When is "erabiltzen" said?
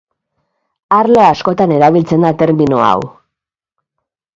1.77-2.29